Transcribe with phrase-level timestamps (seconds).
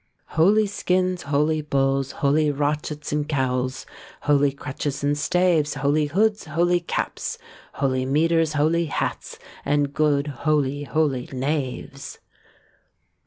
[0.29, 3.85] Holy skins, holy bulls, Holy rochets, and cowls,
[4.21, 7.37] Holy crutches and staves, Holy hoods, holy caps,
[7.73, 12.17] Holy mitres, holy hats, And good holy holy knaves.